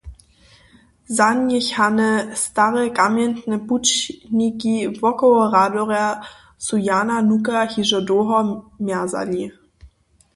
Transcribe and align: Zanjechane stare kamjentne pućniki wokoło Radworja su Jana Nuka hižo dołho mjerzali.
Zanjechane 1.15 2.07
stare 2.43 2.85
kamjentne 2.99 3.55
pućniki 3.67 4.75
wokoło 5.01 5.41
Radworja 5.53 6.07
su 6.67 6.79
Jana 6.89 7.19
Nuka 7.27 7.59
hižo 7.75 8.01
dołho 8.11 8.41
mjerzali. 8.89 9.45